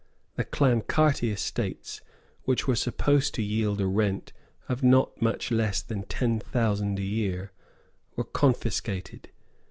The 0.35 0.43
Clancarty 0.45 1.29
estates, 1.31 2.01
which 2.45 2.67
were 2.67 2.75
supposed 2.75 3.35
to 3.35 3.43
yield 3.43 3.79
a 3.79 3.85
rent 3.85 4.33
of 4.67 4.81
not 4.81 5.21
much 5.21 5.51
less 5.51 5.83
than 5.83 6.05
ten 6.05 6.39
thousand 6.39 6.97
a 6.97 7.03
year, 7.03 7.51
were 8.15 8.23
confiscated. 8.23 9.29